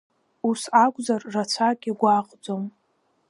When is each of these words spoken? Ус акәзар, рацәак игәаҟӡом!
Ус 0.49 0.61
акәзар, 0.83 1.21
рацәак 1.33 1.79
игәаҟӡом! 1.89 2.63